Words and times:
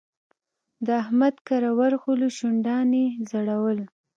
د 0.85 0.87
احمد 1.01 1.35
کره 1.47 1.71
ورغلو؛ 1.79 2.27
شونډان 2.37 2.89
يې 2.99 3.05
ځړول. 3.29 3.79